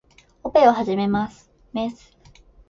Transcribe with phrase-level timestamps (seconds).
[0.43, 1.51] オペを始めます。
[1.73, 2.17] メス